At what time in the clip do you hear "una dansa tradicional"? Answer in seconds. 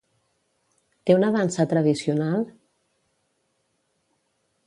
1.17-2.47